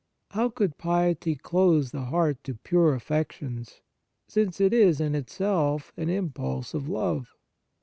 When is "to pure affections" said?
2.45-3.81